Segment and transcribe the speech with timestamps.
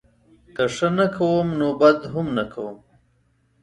[0.55, 2.77] که ښه نه کوم نوبدهم نه کوم